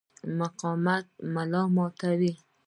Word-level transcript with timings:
د 0.03 0.03
مقاومت 0.39 1.05
ملا 1.33 1.63
ماتوي. 1.75 2.33